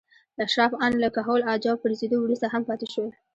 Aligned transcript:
اشراف 0.45 0.71
ان 0.85 0.93
له 1.03 1.09
کهول 1.15 1.41
اجاو 1.53 1.81
پرځېدو 1.83 2.17
وروسته 2.21 2.47
هم 2.53 2.61
پاتې 2.69 2.87
شول. 2.93 3.09